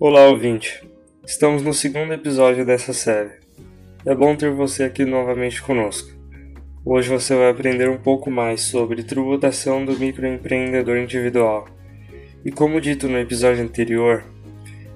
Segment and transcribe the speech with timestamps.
[0.00, 0.88] Olá, ouvinte.
[1.26, 3.32] Estamos no segundo episódio dessa série.
[4.06, 6.08] É bom ter você aqui novamente conosco.
[6.84, 11.66] Hoje você vai aprender um pouco mais sobre tributação do microempreendedor individual.
[12.44, 14.22] E como dito no episódio anterior,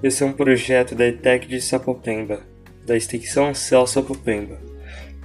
[0.01, 2.39] esse é um projeto da ETEC de Sapopemba,
[2.85, 4.57] da extensão CEL Sapopemba.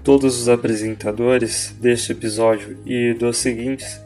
[0.03, 4.03] Todos os apresentadores deste episódio e dos seguintes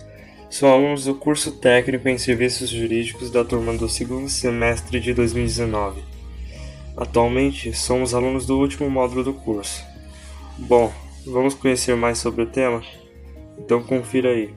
[0.52, 6.02] são alunos do curso técnico em serviços jurídicos da turma do segundo semestre de 2019.
[6.94, 9.82] Atualmente, somos alunos do último módulo do curso.
[10.58, 10.92] Bom,
[11.24, 12.82] vamos conhecer mais sobre o tema?
[13.58, 14.54] Então confira aí.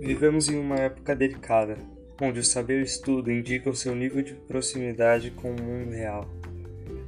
[0.00, 1.76] Vivemos em uma época delicada,
[2.22, 6.37] onde o saber e o estudo indicam seu nível de proximidade com o mundo real.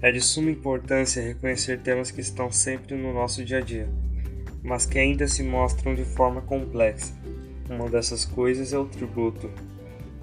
[0.02, 3.86] É de suma importância reconhecer temas que estão sempre no nosso dia a dia,
[4.62, 7.12] mas que ainda se mostram de forma complexa.
[7.68, 9.50] Uma dessas coisas é o tributo.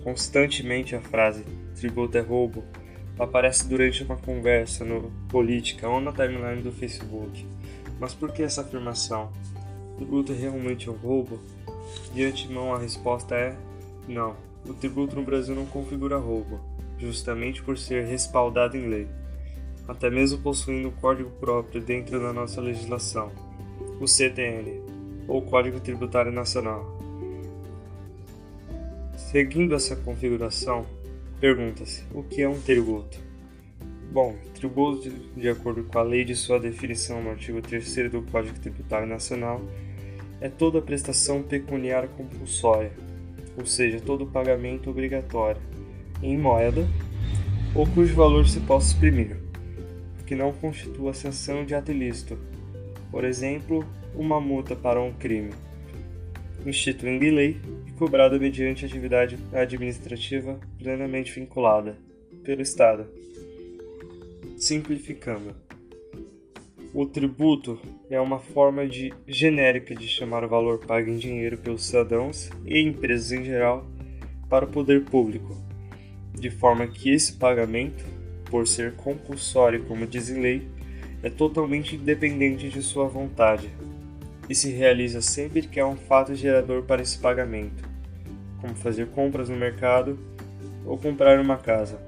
[0.03, 1.43] Constantemente a frase
[1.75, 2.63] tributo é roubo
[3.19, 7.45] aparece durante uma conversa no Política ou na timeline do Facebook.
[7.99, 9.31] Mas por que essa afirmação?
[9.95, 11.39] Tributo é realmente um roubo?
[12.15, 13.55] De antemão a resposta é
[14.07, 14.35] não.
[14.65, 16.59] O tributo no Brasil não configura roubo,
[16.97, 19.07] justamente por ser respaldado em lei
[19.87, 23.31] até mesmo possuindo um código próprio dentro da nossa legislação,
[23.99, 24.81] o CTN,
[25.27, 26.97] ou Código Tributário Nacional.
[29.15, 30.85] Seguindo essa configuração,
[31.39, 33.17] pergunta-se: o que é um tributo?
[34.11, 38.57] Bom, tributo, de acordo com a lei de sua definição no artigo 3 do Código
[38.59, 39.61] Tributário Nacional,
[40.39, 42.91] é toda prestação pecuniária compulsória,
[43.57, 45.61] ou seja, todo pagamento obrigatório,
[46.21, 46.87] em moeda
[47.75, 49.46] ou cujo valor se possa exprimir
[50.27, 52.37] que não constitua sanção de ato ilícito,
[53.09, 53.83] por exemplo,
[54.13, 55.53] uma multa para um crime,
[56.65, 57.57] instituindo em lei
[57.87, 61.97] e cobrada mediante atividade administrativa plenamente vinculada
[62.43, 63.07] pelo Estado.
[64.57, 65.55] Simplificando,
[66.93, 67.79] o tributo
[68.09, 72.81] é uma forma de, genérica de chamar o valor pago em dinheiro pelos cidadãos e
[72.81, 73.87] empresas em geral
[74.49, 75.55] para o poder público,
[76.33, 78.16] de forma que esse pagamento
[78.49, 80.67] por ser compulsório, como diz lei,
[81.23, 83.69] é totalmente independente de sua vontade
[84.49, 87.83] e se realiza sempre que há um fato gerador para esse pagamento,
[88.61, 90.17] como fazer compras no mercado
[90.85, 91.99] ou comprar uma casa.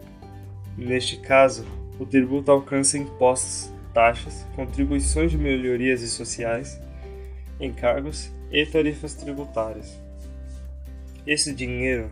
[0.77, 1.65] Neste caso,
[1.99, 6.79] o tributo alcança impostos, taxas, contribuições de melhorias e sociais,
[7.59, 9.99] encargos e tarifas tributárias.
[11.27, 12.09] Esse dinheiro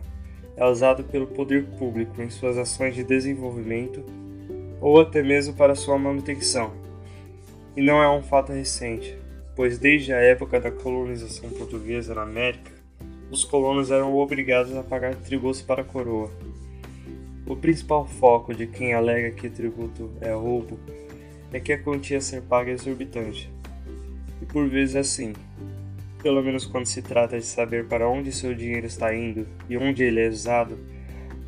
[0.58, 4.04] é usado pelo poder público em suas ações de desenvolvimento
[4.80, 6.72] ou até mesmo para sua manutenção.
[7.76, 9.16] E não é um fato recente,
[9.54, 12.72] pois desde a época da colonização portuguesa na América,
[13.30, 16.30] os colonos eram obrigados a pagar tributos para a coroa.
[17.46, 20.78] O principal foco de quem alega que tributo é roubo
[21.52, 23.50] é que a quantia a ser paga é exorbitante.
[24.42, 25.32] E por vezes é assim,
[26.28, 30.04] pelo menos quando se trata de saber para onde seu dinheiro está indo e onde
[30.04, 30.78] ele é usado,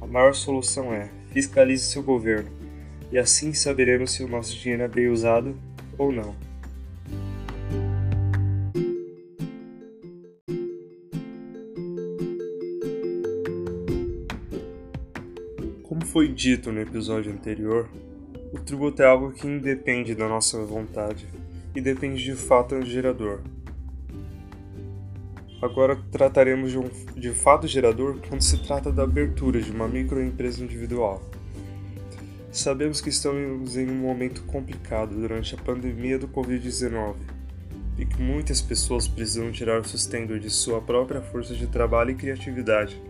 [0.00, 2.50] a maior solução é fiscalize seu governo,
[3.12, 5.54] e assim saberemos se o nosso dinheiro é bem usado
[5.98, 6.34] ou não.
[15.82, 17.86] Como foi dito no episódio anterior,
[18.50, 21.26] o tributo é algo que independe da nossa vontade
[21.76, 23.42] e depende de fato do gerador,
[25.62, 30.64] Agora trataremos de um de fato gerador quando se trata da abertura de uma microempresa
[30.64, 31.22] individual.
[32.50, 37.14] Sabemos que estamos em um momento complicado durante a pandemia do Covid-19
[37.98, 42.14] e que muitas pessoas precisam tirar o sustento de sua própria força de trabalho e
[42.14, 43.00] criatividade.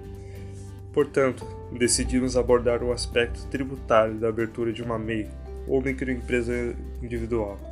[0.93, 5.29] Portanto, decidimos abordar o aspecto tributário da abertura de uma MEI
[5.69, 7.70] ou microempresa individual.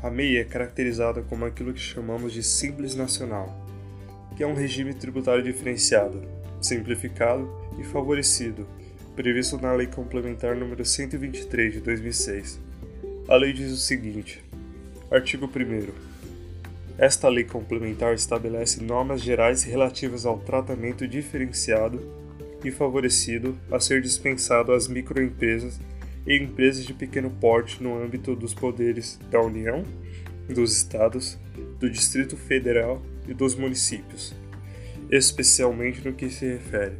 [0.00, 3.66] A MEI é caracterizada como aquilo que chamamos de Simples Nacional,
[4.36, 6.22] que é um regime tributário diferenciado,
[6.60, 7.50] simplificado
[7.80, 8.64] e favorecido,
[9.16, 12.60] previsto na Lei Complementar nº 123 de 2006.
[13.28, 14.40] A lei diz o seguinte:
[15.10, 15.88] Artigo 1.
[16.96, 22.00] Esta lei complementar estabelece normas gerais relativas ao tratamento diferenciado
[22.64, 25.80] e favorecido a ser dispensado às microempresas
[26.28, 29.82] e empresas de pequeno porte no âmbito dos poderes da União,
[30.46, 31.38] dos Estados,
[31.80, 34.34] do Distrito Federal e dos municípios,
[35.10, 36.96] especialmente no que se refere,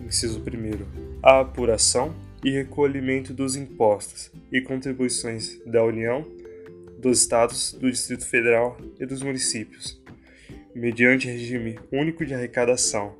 [0.00, 2.14] inciso 1, à apuração
[2.44, 6.24] e recolhimento dos impostos e contribuições da União,
[6.98, 10.00] dos estados, do Distrito Federal e dos municípios,
[10.74, 13.16] mediante regime único de arrecadação,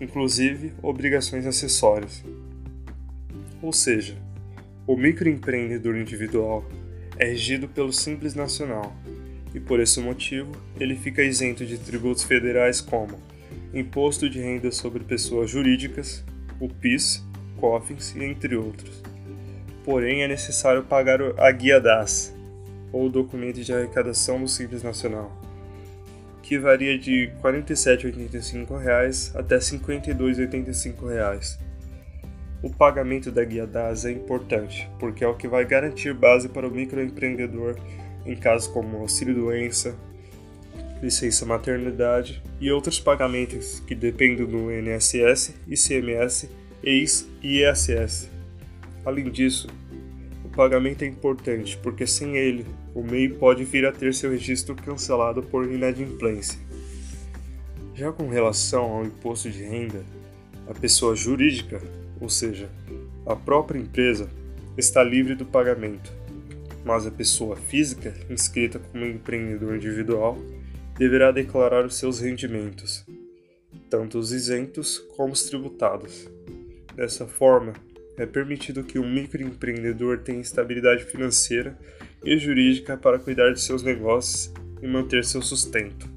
[0.00, 2.22] inclusive obrigações acessórias.
[3.62, 4.16] Ou seja,
[4.86, 6.64] o microempreendedor individual
[7.16, 8.92] é regido pelo Simples Nacional
[9.54, 10.50] e, por esse motivo,
[10.80, 13.20] ele fica isento de tributos federais como
[13.72, 16.24] Imposto de Renda sobre Pessoas Jurídicas,
[16.58, 17.24] o PIS,
[17.58, 19.00] COFINS entre outros.
[19.84, 22.34] Porém, é necessário pagar a Guia DAS,
[22.92, 25.40] ou Documento de Arrecadação do Simples Nacional,
[26.42, 31.71] que varia de R$ 47,85 até R$ 52,85.
[32.62, 36.68] O pagamento da Guia DAS é importante, porque é o que vai garantir base para
[36.68, 37.76] o microempreendedor
[38.24, 39.96] em casos como auxílio-doença,
[41.02, 46.48] licença maternidade e outros pagamentos que dependem do INSS, ICMS,
[46.84, 47.04] e
[47.42, 48.30] ISS.
[49.04, 49.66] Além disso,
[50.44, 52.64] o pagamento é importante porque sem ele,
[52.94, 56.60] o MEI pode vir a ter seu registro cancelado por inadimplência.
[57.94, 60.04] Já com relação ao imposto de renda,
[60.68, 61.80] a pessoa jurídica,
[62.22, 62.70] ou seja,
[63.26, 64.30] a própria empresa,
[64.78, 66.12] está livre do pagamento,
[66.84, 70.38] mas a pessoa física, inscrita como empreendedor individual,
[70.96, 73.04] deverá declarar os seus rendimentos,
[73.90, 76.30] tanto os isentos como os tributados.
[76.94, 77.72] Dessa forma,
[78.16, 81.76] é permitido que um microempreendedor tenha estabilidade financeira
[82.24, 86.11] e jurídica para cuidar de seus negócios e manter seu sustento.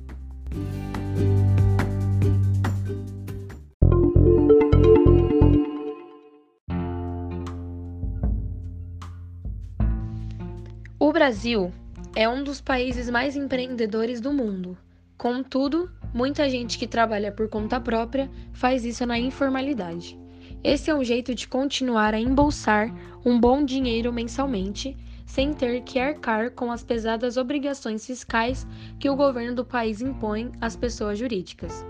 [11.25, 11.74] Brasil
[12.16, 14.77] é um dos países mais empreendedores do mundo.
[15.18, 20.19] Contudo, muita gente que trabalha por conta própria faz isso na informalidade.
[20.63, 22.94] Esse é um jeito de continuar a embolsar
[23.25, 24.95] um bom dinheiro mensalmente,
[25.25, 28.68] sem ter que arcar com as pesadas obrigações fiscais
[29.00, 31.83] que o governo do país impõe às pessoas jurídicas.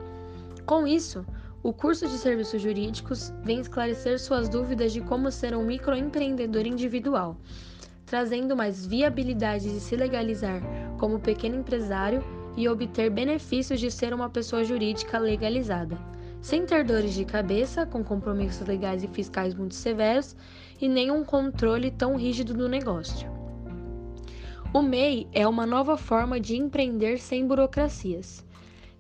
[0.66, 1.26] Com isso,
[1.62, 7.36] o curso de serviços jurídicos vem esclarecer suas dúvidas de como ser um microempreendedor individual
[8.06, 10.62] trazendo mais viabilidade de se legalizar
[10.98, 12.24] como pequeno empresário
[12.56, 15.98] e obter benefícios de ser uma pessoa jurídica legalizada,
[16.42, 20.36] sem ter dores de cabeça, com compromissos legais e fiscais muito severos
[20.80, 23.30] e nenhum controle tão rígido do negócio.
[24.74, 28.46] O MEI é uma nova forma de empreender sem burocracias.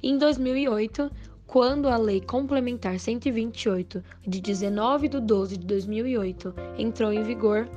[0.02, 1.12] Em 2008,
[1.46, 7.68] quando a Lei Complementar 128, de 19 de 12 de 2008, entrou em vigor,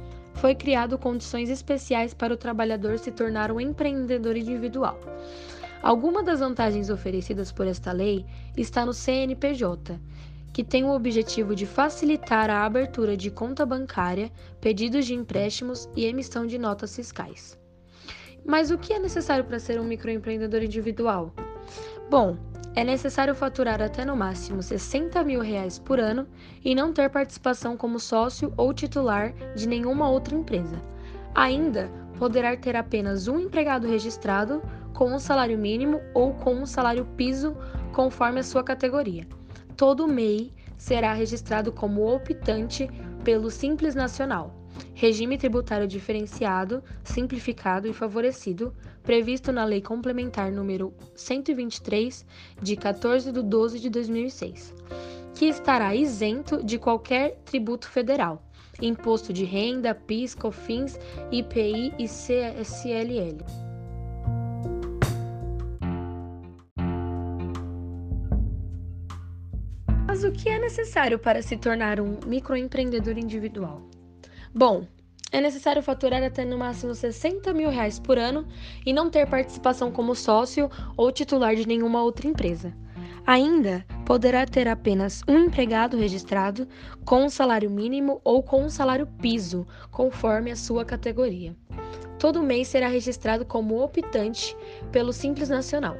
[0.41, 4.99] foi criado condições especiais para o trabalhador se tornar um empreendedor individual.
[5.83, 8.25] Alguma das vantagens oferecidas por esta lei
[8.57, 9.99] está no CNPJ,
[10.53, 14.31] que tem o objetivo de facilitar a abertura de conta bancária,
[14.61, 17.59] pedidos de empréstimos e emissão de notas fiscais.
[18.45, 21.33] Mas o que é necessário para ser um microempreendedor individual?
[22.09, 22.37] Bom,
[22.79, 26.29] é necessário faturar até no máximo 60 mil reais por ano
[26.65, 30.81] e não ter participação como sócio ou titular de nenhuma outra empresa.
[31.35, 34.63] Ainda poderá ter apenas um empregado registrado
[34.95, 37.57] com um salário mínimo ou com um salário piso
[37.93, 39.27] conforme a sua categoria.
[39.77, 42.89] Todo MEI será registrado como optante
[43.25, 44.55] pelo Simples Nacional,
[44.95, 48.73] regime tributário diferenciado, simplificado e favorecido,
[49.09, 52.27] previsto na Lei Complementar número 123,
[52.61, 54.75] de 14 de 12 de 2006,
[55.35, 58.47] que estará isento de qualquer tributo federal,
[58.83, 60.99] imposto de renda, PIS, COFINS,
[61.33, 63.43] IPI e CSLL.
[70.07, 73.81] Mas o que é necessário para se tornar um microempreendedor individual?
[74.55, 74.87] Bom,
[75.31, 78.47] é necessário faturar até no máximo 60 mil reais por ano
[78.85, 82.73] e não ter participação como sócio ou titular de nenhuma outra empresa.
[83.27, 86.67] Ainda poderá ter apenas um empregado registrado
[87.05, 91.55] com um salário mínimo ou com um salário piso, conforme a sua categoria.
[92.19, 94.57] Todo mês será registrado como optante
[94.91, 95.97] pelo Simples Nacional,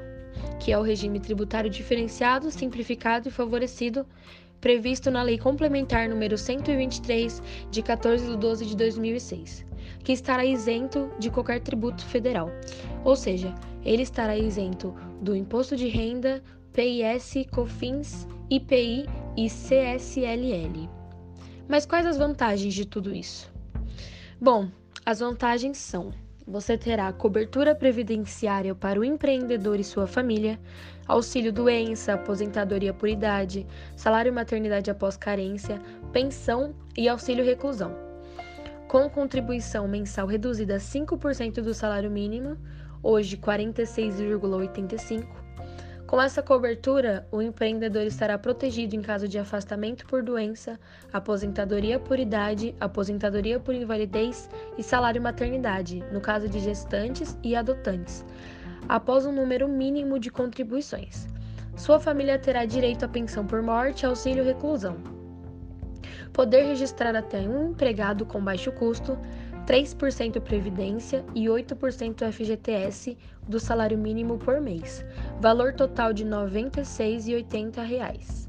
[0.59, 4.07] que é o regime tributário diferenciado, simplificado e favorecido
[4.61, 9.67] previsto na Lei Complementar número 123, de 14 de 12 de 2006,
[10.03, 12.51] que estará isento de qualquer tributo federal,
[13.05, 20.89] ou seja, ele estará isento do imposto de renda, PIS, COFINS, IPI e CSLL.
[21.69, 23.51] Mas quais as vantagens de tudo isso?
[24.41, 24.69] Bom,
[25.05, 26.13] as vantagens são:
[26.47, 30.59] você terá cobertura previdenciária para o empreendedor e sua família,
[31.09, 35.81] auxílio doença, aposentadoria por idade, salário maternidade após carência,
[36.13, 37.97] pensão e auxílio reclusão.
[38.87, 42.57] com contribuição mensal reduzida a 5% do salário mínimo,
[43.03, 45.27] hoje 46,85.
[46.07, 50.81] Com essa cobertura, o empreendedor estará protegido em caso de afastamento por doença,
[51.13, 54.49] aposentadoria por idade, aposentadoria por invalidez
[54.79, 58.25] e salário maternidade, no caso de gestantes e adotantes,
[58.89, 61.29] após um número mínimo de contribuições.
[61.77, 64.97] Sua família terá direito à pensão por morte auxílio reclusão.
[66.33, 69.19] Poder registrar até um empregado com baixo custo,
[69.67, 73.17] 3% Previdência e 8% FGTS
[73.47, 75.05] do salário mínimo por mês,
[75.41, 78.49] valor total de R$ 96,80.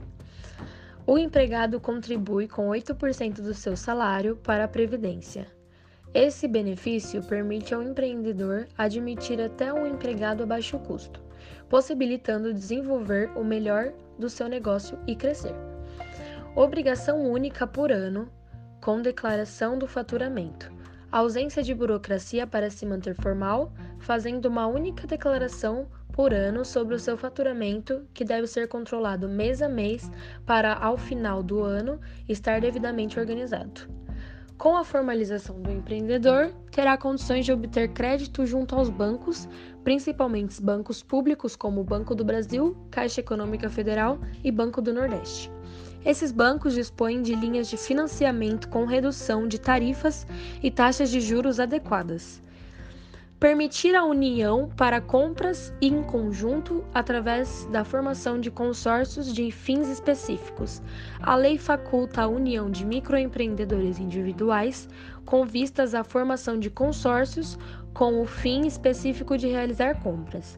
[1.05, 5.58] O empregado contribui com 8% do seu salário para a Previdência.
[6.13, 11.21] Esse benefício permite ao empreendedor admitir até um empregado a baixo custo,
[11.69, 15.55] possibilitando desenvolver o melhor do seu negócio e crescer.
[16.55, 18.29] Obrigação única por ano,
[18.81, 20.79] com declaração do faturamento
[21.11, 26.99] ausência de burocracia para se manter formal, fazendo uma única declaração por ano sobre o
[26.99, 30.09] seu faturamento, que deve ser controlado mês a mês
[30.45, 33.87] para, ao final do ano, estar devidamente organizado.
[34.59, 39.47] Com a formalização do empreendedor, terá condições de obter crédito junto aos bancos,
[39.85, 45.49] principalmente bancos públicos como o Banco do Brasil, Caixa Econômica Federal e Banco do Nordeste.
[46.03, 50.27] Esses bancos dispõem de linhas de financiamento com redução de tarifas
[50.61, 52.43] e taxas de juros adequadas.
[53.39, 60.81] Permitir a união para compras em conjunto através da formação de consórcios de fins específicos.
[61.22, 64.89] A lei faculta a união de microempreendedores individuais
[65.25, 67.58] com vistas à formação de consórcios
[67.93, 70.58] com o fim específico de realizar compras.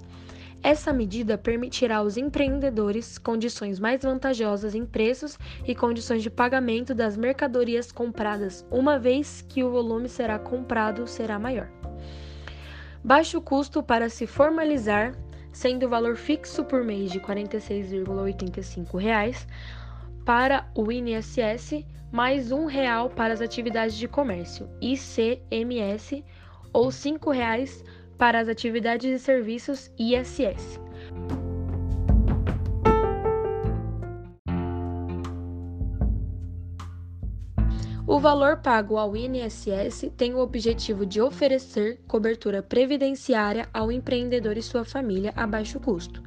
[0.64, 7.16] Essa medida permitirá aos empreendedores condições mais vantajosas em preços e condições de pagamento das
[7.16, 11.81] mercadorias compradas, uma vez que o volume será comprado será maior.
[13.04, 15.16] Baixo custo para se formalizar,
[15.52, 19.46] sendo o valor fixo por mês de R$ 46,85
[20.26, 26.24] para o INSS, mais um real para as atividades de comércio, ICMS,
[26.74, 27.84] ou R$ 5,00
[28.18, 30.80] para as atividades e serviços ISS.
[38.22, 44.86] Valor pago ao INSS tem o objetivo de oferecer cobertura previdenciária ao empreendedor e sua
[44.86, 46.22] família a baixo custo.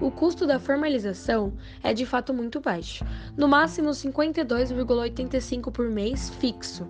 [0.00, 3.04] O custo da formalização é de fato muito baixo,
[3.36, 6.86] no máximo 52,85 por mês fixo,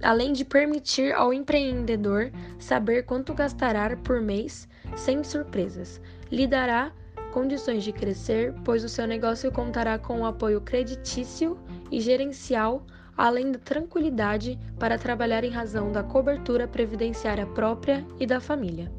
[0.00, 2.30] além de permitir ao empreendedor
[2.60, 6.00] saber quanto gastará por mês sem surpresas.
[6.30, 6.92] Lhe dará
[7.32, 11.58] condições de crescer, pois o seu negócio contará com o apoio creditício
[11.90, 18.40] e gerencial, além da tranquilidade para trabalhar em razão da cobertura previdenciária própria e da
[18.40, 18.92] família.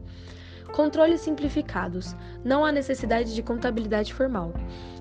[0.71, 2.15] Controles simplificados.
[2.43, 4.53] Não há necessidade de contabilidade formal.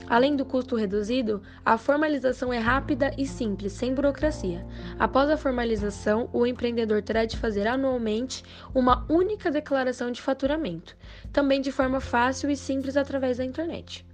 [0.08, 4.64] Além do custo reduzido, a formalização é rápida e simples, sem burocracia.
[4.98, 10.96] Após a formalização, o empreendedor terá de fazer anualmente uma única declaração de faturamento,
[11.32, 14.06] também de forma fácil e simples através da internet.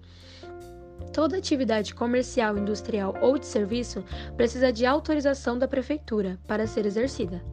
[1.13, 4.03] Toda atividade comercial, industrial ou de serviço
[4.35, 7.45] precisa de autorização da prefeitura para ser exercida.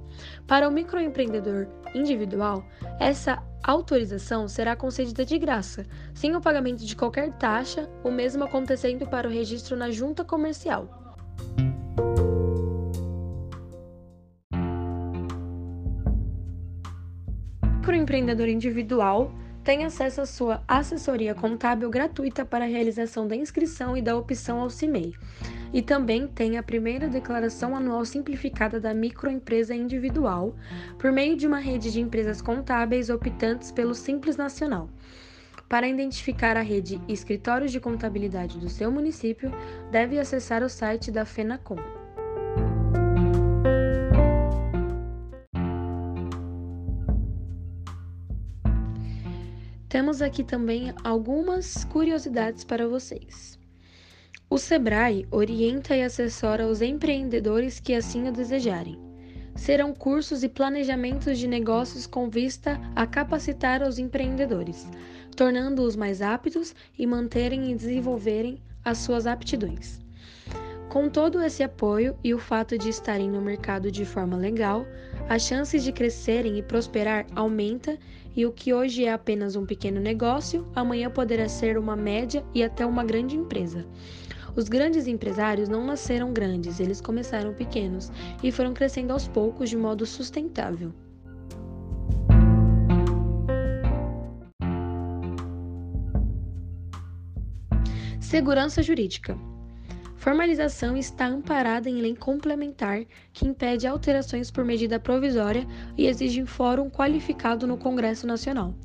[0.47, 2.63] Para o microempreendedor individual,
[2.99, 9.05] essa autorização será concedida de graça, sem o pagamento de qualquer taxa, o mesmo acontecendo
[9.05, 10.87] para o registro na junta comercial.
[17.61, 19.33] O microempreendedor individual
[19.69, 24.59] tem acesso à sua assessoria contábil gratuita para a realização da inscrição e da opção
[24.61, 25.13] ao CIMEI.
[25.71, 30.55] E também tem a primeira declaração anual simplificada da microempresa individual,
[30.97, 34.89] por meio de uma rede de empresas contábeis optantes pelo Simples Nacional.
[35.67, 39.51] Para identificar a rede Escritórios de Contabilidade do seu município,
[39.91, 41.98] deve acessar o site da FENACOM.
[49.89, 53.57] Temos aqui também algumas curiosidades para vocês.
[54.47, 58.99] O Sebrae orienta e assessora os empreendedores que assim o desejarem.
[59.55, 64.87] Serão cursos e planejamentos de negócios com vista a capacitar os empreendedores,
[65.35, 69.99] tornando-os mais aptos e manterem e desenvolverem as suas aptidões.
[70.87, 74.85] Com todo esse apoio e o fato de estarem no mercado de forma legal,
[75.27, 77.97] as chances de crescerem e prosperar aumenta
[78.39, 82.63] e o que hoje é apenas um pequeno negócio, amanhã poderá ser uma média e
[82.63, 83.85] até uma grande empresa.
[84.55, 88.09] Os grandes empresários não nasceram grandes, eles começaram pequenos
[88.41, 90.93] e foram crescendo aos poucos de modo sustentável.
[98.21, 99.37] Segurança jurídica.
[100.19, 105.65] Formalização está amparada em lei complementar que impede alterações por medida provisória
[105.97, 108.75] e exige fórum qualificado no Congresso Nacional.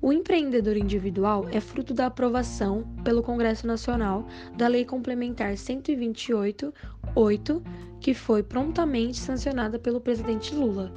[0.00, 7.62] O empreendedor individual é fruto da aprovação pelo Congresso Nacional da Lei Complementar 128.8,
[8.00, 10.92] que foi prontamente sancionada pelo presidente Lula.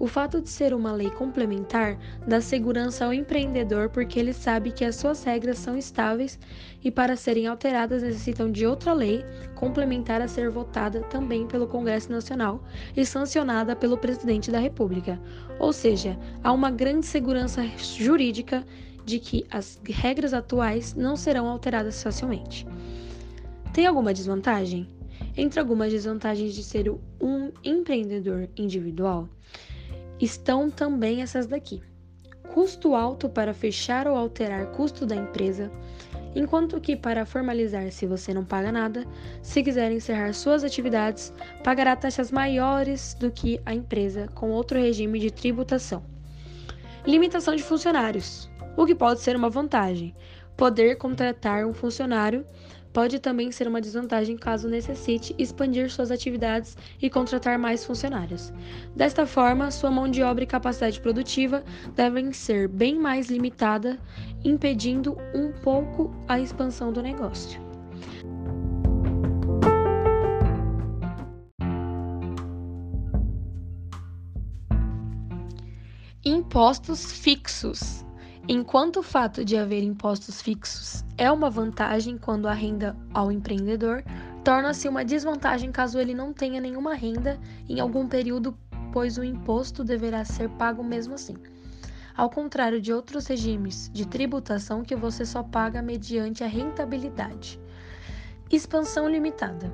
[0.00, 4.84] O fato de ser uma lei complementar dá segurança ao empreendedor porque ele sabe que
[4.84, 6.38] as suas regras são estáveis
[6.84, 9.24] e, para serem alteradas, necessitam de outra lei
[9.56, 12.62] complementar a ser votada também pelo Congresso Nacional
[12.96, 15.20] e sancionada pelo presidente da República.
[15.58, 18.64] Ou seja, há uma grande segurança jurídica
[19.04, 22.64] de que as regras atuais não serão alteradas facilmente.
[23.72, 24.86] Tem alguma desvantagem?
[25.36, 26.88] Entre algumas desvantagens de ser
[27.20, 29.28] um empreendedor individual,
[30.20, 31.82] estão também essas daqui:
[32.52, 35.70] custo alto para fechar ou alterar custo da empresa,
[36.34, 39.06] enquanto que para formalizar, se você não paga nada,
[39.42, 41.32] se quiser encerrar suas atividades,
[41.62, 46.02] pagará taxas maiores do que a empresa com outro regime de tributação.
[47.06, 50.14] Limitação de funcionários, o que pode ser uma vantagem.
[50.56, 52.44] Poder contratar um funcionário
[52.92, 58.52] pode também ser uma desvantagem caso necessite expandir suas atividades e contratar mais funcionários.
[58.94, 61.62] Desta forma, sua mão de obra e capacidade produtiva
[61.94, 63.98] devem ser bem mais limitada,
[64.44, 67.60] impedindo um pouco a expansão do negócio.
[76.24, 78.04] Impostos fixos.
[78.50, 84.02] Enquanto o fato de haver impostos fixos é uma vantagem quando a renda ao empreendedor,
[84.42, 87.38] torna-se uma desvantagem caso ele não tenha nenhuma renda
[87.68, 88.56] em algum período,
[88.90, 91.36] pois o imposto deverá ser pago mesmo assim.
[92.16, 97.60] Ao contrário de outros regimes de tributação que você só paga mediante a rentabilidade.
[98.50, 99.70] Expansão limitada.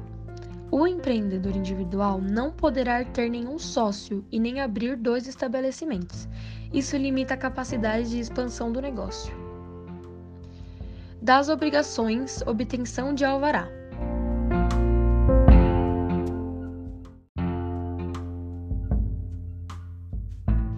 [0.68, 6.26] O empreendedor individual não poderá ter nenhum sócio e nem abrir dois estabelecimentos.
[6.74, 9.32] Isso limita a capacidade de expansão do negócio.
[11.22, 13.68] Das obrigações, obtenção de alvará.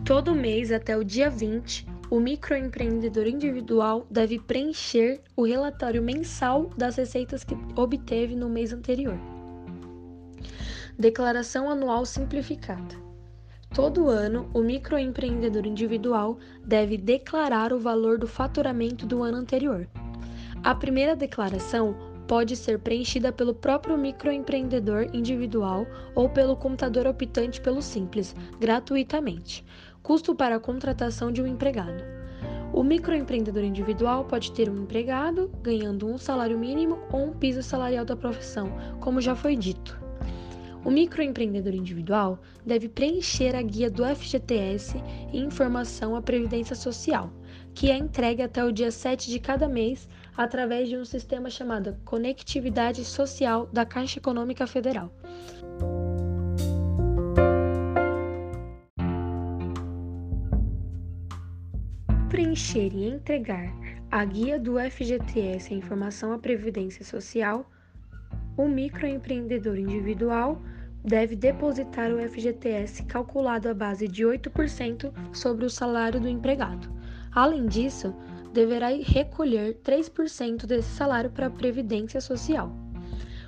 [0.04, 6.96] Todo mês até o dia 20, o microempreendedor individual deve preencher o relatório mensal das
[6.96, 9.18] receitas que obteve no mês anterior.
[10.98, 13.05] Declaração Anual Simplificada.
[13.76, 19.86] Todo ano, o microempreendedor individual deve declarar o valor do faturamento do ano anterior.
[20.64, 21.94] A primeira declaração
[22.26, 29.62] pode ser preenchida pelo próprio microempreendedor individual ou pelo computador optante pelo Simples, gratuitamente.
[30.02, 32.02] Custo para a contratação de um empregado.
[32.72, 38.06] O microempreendedor individual pode ter um empregado ganhando um salário mínimo ou um piso salarial
[38.06, 40.05] da profissão, como já foi dito.
[40.86, 44.96] O microempreendedor individual deve preencher a guia do FGTS
[45.32, 47.28] e informação à Previdência Social,
[47.74, 51.96] que é entregue até o dia 7 de cada mês através de um sistema chamado
[52.04, 55.12] Conectividade Social da Caixa Econômica Federal.
[62.28, 63.74] Preencher e entregar
[64.08, 67.68] a guia do FGTS e informação à Previdência Social,
[68.56, 70.62] o microempreendedor individual
[71.06, 76.90] deve depositar o FGTS calculado à base de 8% sobre o salário do empregado.
[77.32, 78.12] Além disso,
[78.52, 82.74] deverá recolher 3% desse salário para a Previdência Social.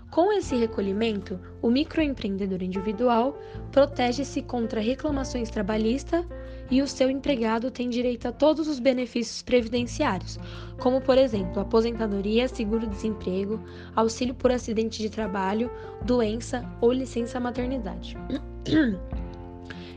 [0.09, 3.39] Com esse recolhimento, o microempreendedor individual
[3.73, 6.25] protege-se contra reclamações trabalhistas
[6.71, 10.39] e o seu empregado tem direito a todos os benefícios previdenciários,
[10.79, 13.61] como, por exemplo, aposentadoria, seguro-desemprego,
[13.95, 15.71] auxílio por acidente de trabalho,
[16.05, 18.17] doença ou licença maternidade.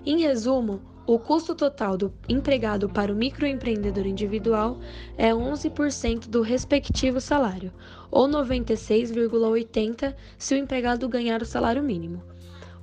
[0.05, 4.79] em resumo, o custo total do empregado para o microempreendedor individual
[5.17, 7.73] é 11% do respectivo salário,
[8.09, 12.30] ou 96,80% se o empregado ganhar o salário mínimo.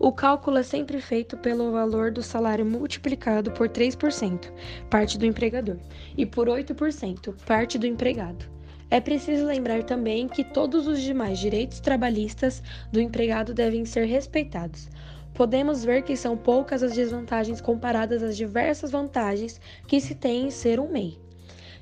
[0.01, 4.53] O cálculo é sempre feito pelo valor do salário multiplicado por 3%,
[4.89, 5.77] parte do empregador,
[6.17, 8.47] e por 8%, parte do empregado.
[8.91, 14.89] É preciso lembrar também que todos os demais direitos trabalhistas do empregado devem ser respeitados.
[15.35, 20.51] Podemos ver que são poucas as desvantagens comparadas às diversas vantagens que se tem em
[20.51, 21.19] ser um MEI.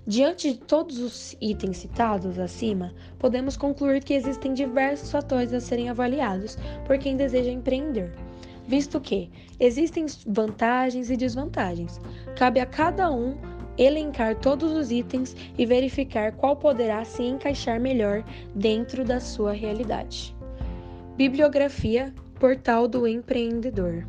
[0.08, 5.88] Diante de todos os itens citados acima, podemos concluir que existem diversos fatores a serem
[5.88, 8.12] avaliados por quem deseja empreender,
[8.68, 12.00] visto que existem vantagens e desvantagens.
[12.36, 13.36] Cabe a cada um
[13.76, 20.36] elencar todos os itens e verificar qual poderá se encaixar melhor dentro da sua realidade.
[21.16, 24.06] Bibliografia Portal do Empreendedor